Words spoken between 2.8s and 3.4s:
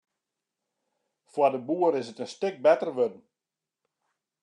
wurden.